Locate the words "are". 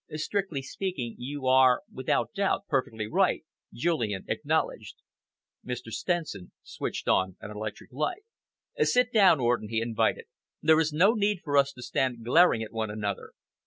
1.45-1.83